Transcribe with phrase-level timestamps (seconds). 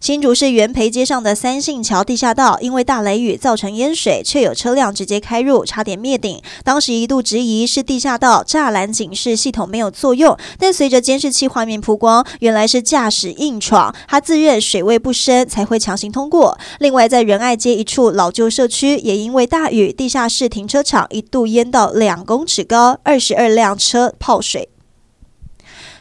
[0.00, 6.42] 新竹市元培街上的三信桥地下道，因为大雷雨造成淹水，却有车辆直接开入，差点灭顶。
[6.64, 16.58] 当时一度质疑是地下道栅栏警示系统没有作用，但随着监视器画面曝光，原来是驾驶硬闯，他自认水位不深才会强行通过。
[16.80, 24.71] 另外，在仁爱街一处老旧社区，也因为大雨，地下室停车场一度淹到两公尺高，二十二辆车泡水。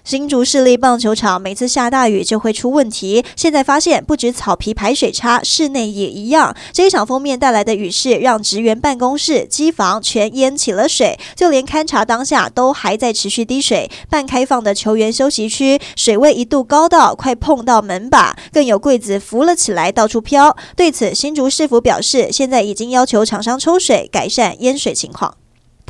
[0.04, 6.55] 新竹市立棒球场每次下大雨就会出问题，现在发现不止草皮排水差，室内也一样。
[6.73, 13.90] 这一场封面带来的雨势，让职员办公室、机房全淹起了水，就连勘察当下都还在持续滴水。
[14.09, 20.58] 半开放的球员休息区，水位一度高到快碰到门把，更有柜子浮了起来，到处飘。
[20.76, 25.36] 对此，新竹市府表示，现在已经要求厂商抽水，改善淹水情况。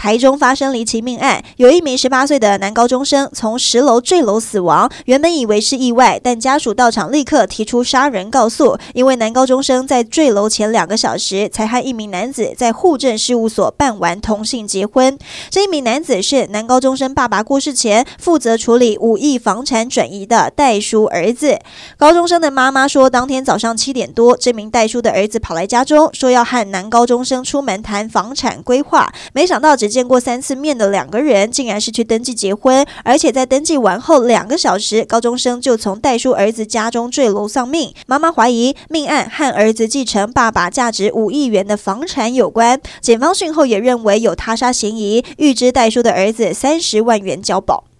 [0.01, 4.91] 台中发生离奇命案，有一名十八岁的男高中生从十楼坠楼死亡。
[5.05, 15.15] 原本以为是意外，但家属到场立刻提出杀人告诉，因为男高中生在坠楼前两个小时才和一名男子在户政事务所办完同性结婚。
[15.51, 21.59] 这一名男子是男高中生爸爸过世前负责处理五亿房产转移的代书儿子。
[21.95, 29.90] 高中生的妈妈说，当天早上七点多，这名代书的儿子跑来家中，说要和男高中生出门谈房产规划，没想到只。
[29.91, 37.93] 见过三次面的两个人，竟然是去登记结婚，而且在登记完后两个小时，高中生就从代叔儿子家中坠楼丧命。
[38.07, 42.81] 妈妈怀疑命案和儿子继承爸爸价值五亿元的房产有关。
[43.01, 47.90] 检方讯后也认为有他杀嫌疑，预知代叔的儿子三十万元交保。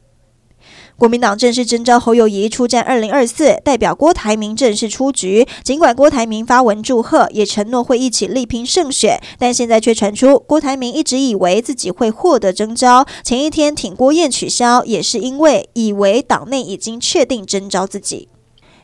[1.02, 5.48] 国民党正式征召侯友谊出战二零二四，代表郭台铭正式出局。
[5.64, 13.08] 尽管郭台铭发文祝贺，也承诺会一起力拼胜选，但现在却传出郭台铭一直以为自己会获得征召。
[13.24, 18.30] 前一天挺郭宴取消，也是因为以为党内已经确定征召自己。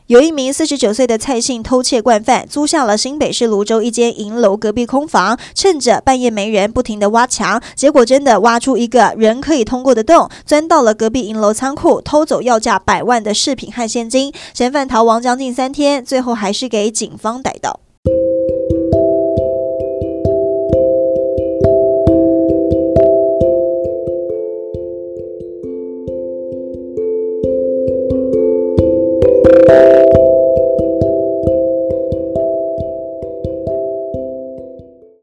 [0.08, 14.32] 有一名四十九岁的蔡姓偷窃惯犯，租下了新北市泸州一间银楼隔壁空房，趁着半夜没人，不停的挖墙，结果真的挖出一个人可以通过的洞，钻到了隔壁银楼仓库，偷走要价百万的饰品和现金。
[14.54, 17.80] 嫌犯逃亡将近三天，最后还是给警方逮到。